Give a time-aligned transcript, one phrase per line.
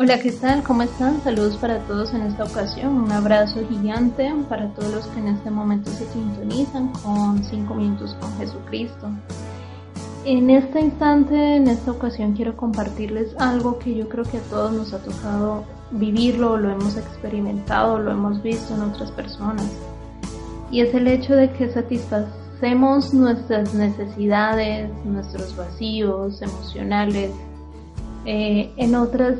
[0.00, 0.62] Hola, ¿qué tal?
[0.62, 1.20] ¿Cómo están?
[1.24, 2.98] Saludos para todos en esta ocasión.
[2.98, 8.14] Un abrazo gigante para todos los que en este momento se sintonizan con 5 minutos
[8.20, 9.10] con Jesucristo.
[10.24, 14.70] En este instante, en esta ocasión, quiero compartirles algo que yo creo que a todos
[14.70, 19.66] nos ha tocado vivirlo, lo hemos experimentado, lo hemos visto en otras personas.
[20.70, 27.32] Y es el hecho de que satisfacemos nuestras necesidades, nuestros vacíos emocionales
[28.26, 29.34] eh, en otras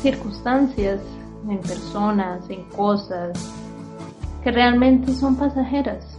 [0.00, 1.00] circunstancias,
[1.48, 3.32] en personas, en cosas
[4.42, 6.18] que realmente son pasajeras.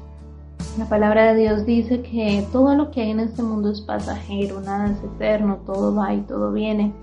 [0.77, 4.61] La palabra de Dios dice que todo lo que hay en este mundo es pasajero,
[4.61, 6.93] nada es eterno, todo va y todo viene.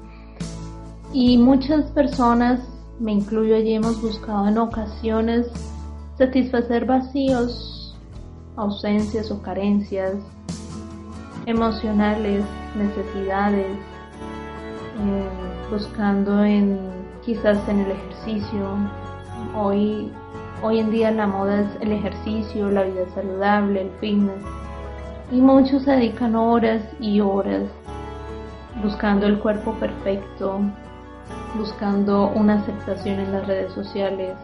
[1.13, 2.61] Y muchas personas,
[2.99, 5.49] me incluyo allí, hemos buscado en ocasiones
[6.17, 7.97] satisfacer vacíos,
[8.57, 10.15] ausencias o carencias
[11.47, 12.45] emocionales,
[12.77, 13.77] necesidades,
[14.99, 16.79] eh, buscando en
[17.25, 18.67] quizás en el ejercicio.
[19.57, 20.13] Hoy,
[20.63, 24.45] hoy en día la moda es el ejercicio, la vida saludable, el fitness.
[25.33, 27.65] Y muchos se dedican horas y horas
[28.83, 30.61] buscando el cuerpo perfecto,
[31.57, 34.37] buscando una aceptación en las redes sociales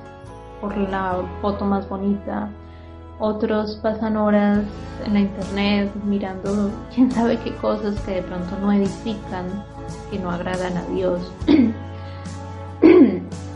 [0.61, 2.49] por la foto más bonita.
[3.21, 4.65] Otros pasan horas
[5.05, 9.72] en la internet mirando quién sabe qué cosas que de pronto no edifican
[10.11, 11.33] que no agradan a Dios.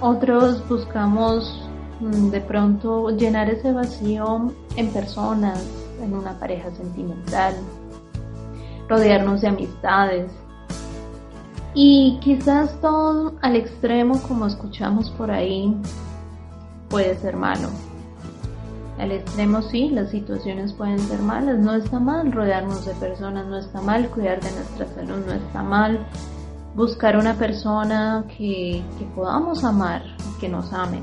[0.00, 1.68] Otros buscamos
[2.00, 5.64] mm, de pronto llenar ese vacío en personas,
[6.02, 7.54] en una pareja sentimental,
[8.88, 10.30] rodearnos de amistades.
[11.74, 15.76] Y quizás todo al extremo, como escuchamos por ahí,
[16.88, 17.68] puede ser malo.
[18.98, 23.58] Al extremo sí, las situaciones pueden ser malas, no está mal rodearnos de personas, no
[23.58, 26.06] está mal cuidar de nuestra salud, no está mal
[26.74, 30.02] buscar una persona que, que podamos amar,
[30.40, 31.02] que nos amen.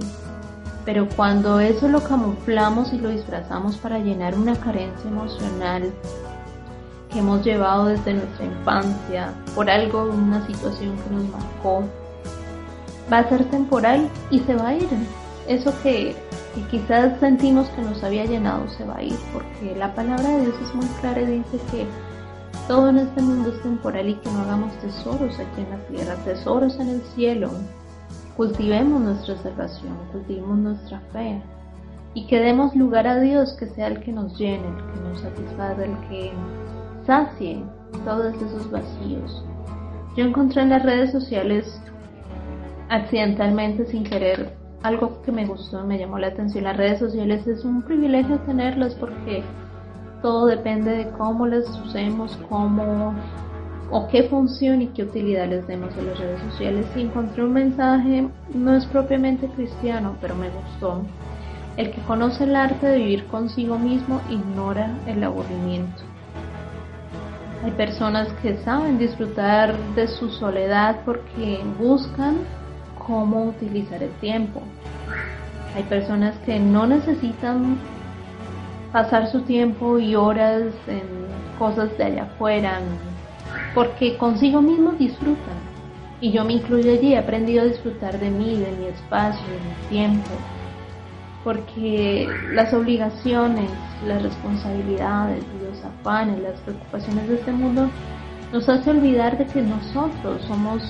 [0.86, 5.94] Pero cuando eso lo camuflamos y lo disfrazamos para llenar una carencia emocional
[7.12, 11.84] que hemos llevado desde nuestra infancia, por algo, una situación que nos marcó,
[13.12, 14.90] va a ser temporal y se va a ir.
[15.48, 16.16] Eso que
[16.56, 20.42] y quizás sentimos que nos había llenado se va a ir, porque la palabra de
[20.42, 21.88] Dios es muy clara y dice que
[22.68, 26.16] todo en este mundo es temporal y que no hagamos tesoros aquí en la tierra,
[26.24, 27.50] tesoros en el cielo.
[28.38, 31.42] Cultivemos nuestra salvación, cultivemos nuestra fe
[32.14, 35.20] y que demos lugar a Dios que sea el que nos llene, el que nos
[35.20, 36.32] satisfaga, el que
[37.06, 37.64] sacie
[38.06, 39.44] todos esos vacíos.
[40.16, 41.82] Yo encontré en las redes sociales
[42.90, 46.66] accidentalmente, sin querer, algo que me gustó, me llamó la atención.
[46.66, 49.44] Las redes sociales es un privilegio tenerlas porque
[50.22, 53.14] todo depende de cómo las usemos, cómo
[53.90, 56.86] o qué función y qué utilidad les demos a las redes sociales.
[56.96, 61.02] Y encontré un mensaje, no es propiamente cristiano, pero me gustó.
[61.78, 66.04] El que conoce el arte de vivir consigo mismo ignora el aburrimiento.
[67.64, 72.40] Hay personas que saben disfrutar de su soledad porque buscan
[73.06, 74.62] cómo utilizar el tiempo.
[75.76, 77.78] Hay personas que no necesitan
[78.92, 81.02] pasar su tiempo y horas en
[81.58, 82.80] cosas de allá afuera,
[83.74, 85.64] porque consigo mismo disfrutan.
[86.22, 89.60] Y yo me incluyo allí, he aprendido a disfrutar de mí, de mi espacio, de
[89.60, 90.30] mi tiempo,
[91.44, 93.70] porque las obligaciones,
[94.08, 97.90] las responsabilidades, los afanes, las preocupaciones de este mundo
[98.54, 100.82] nos hace olvidar de que nosotros somos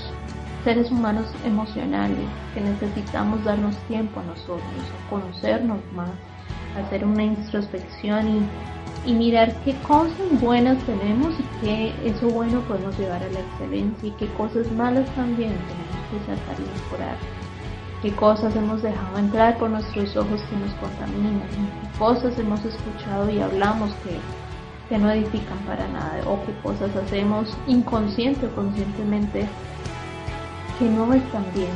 [0.63, 4.63] seres humanos emocionales que necesitamos darnos tiempo a nosotros,
[5.09, 6.11] conocernos más,
[6.77, 8.27] hacer una introspección
[9.05, 13.39] y, y, mirar qué cosas buenas tenemos y qué eso bueno podemos llevar a la
[13.39, 17.17] excelencia y qué cosas malas también tenemos que sacar y mejorar.
[18.01, 23.29] Qué cosas hemos dejado entrar por nuestros ojos que nos contaminan, qué cosas hemos escuchado
[23.29, 24.17] y hablamos que,
[24.89, 29.47] que no edifican para nada o qué cosas hacemos inconsciente o conscientemente
[30.79, 31.71] que no están bien.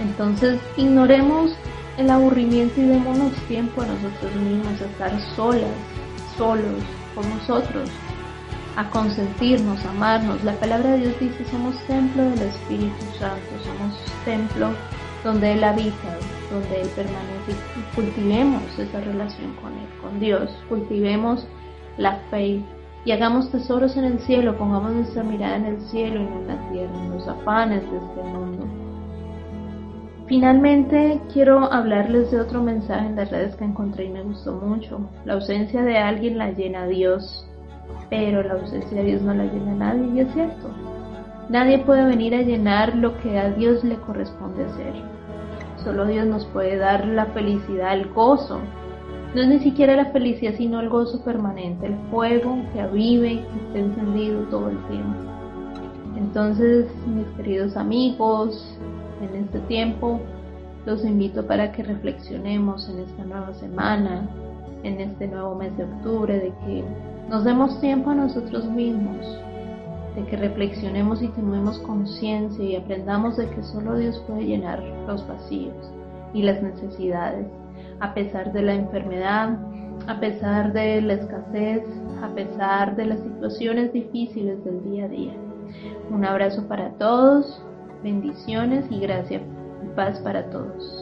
[0.00, 1.52] Entonces ignoremos
[1.98, 5.70] el aburrimiento y démonos tiempo a nosotros mismos, a estar solas,
[6.36, 6.82] solos
[7.14, 7.90] con nosotros,
[8.76, 10.42] a consentirnos, a amarnos.
[10.44, 13.94] La palabra de Dios dice, somos templo del Espíritu Santo, somos
[14.24, 14.70] templo
[15.22, 16.18] donde Él habita,
[16.50, 17.54] donde Él permanece.
[17.94, 21.46] Cultivemos esa relación con Él, con Dios, cultivemos
[21.98, 22.62] la fe
[23.04, 26.46] y hagamos tesoros en el cielo, pongamos nuestra mirada en el cielo y no en
[26.48, 28.66] la tierra, en los afanes de este mundo.
[30.26, 35.00] Finalmente, quiero hablarles de otro mensaje en las redes que encontré y me gustó mucho.
[35.24, 37.46] La ausencia de alguien la llena Dios,
[38.08, 40.70] pero la ausencia de Dios no la llena nadie, y es cierto.
[41.48, 44.94] Nadie puede venir a llenar lo que a Dios le corresponde hacer.
[45.82, 48.60] Solo Dios nos puede dar la felicidad, el gozo.
[49.34, 53.66] No es ni siquiera la felicidad, sino el gozo permanente, el fuego que avive, que
[53.66, 55.18] esté encendido todo el tiempo.
[56.16, 58.76] Entonces, mis queridos amigos,
[59.22, 60.20] en este tiempo
[60.84, 64.28] los invito para que reflexionemos en esta nueva semana,
[64.82, 66.84] en este nuevo mes de octubre, de que
[67.30, 69.26] nos demos tiempo a nosotros mismos,
[70.14, 75.26] de que reflexionemos y tomemos conciencia y aprendamos de que solo Dios puede llenar los
[75.26, 75.74] vacíos
[76.34, 77.46] y las necesidades,
[78.00, 79.58] a pesar de la enfermedad,
[80.06, 81.82] a pesar de la escasez,
[82.22, 85.34] a pesar de las situaciones difíciles del día a día.
[86.10, 87.64] Un abrazo para todos,
[88.02, 89.42] bendiciones y gracias
[89.84, 91.01] y paz para todos.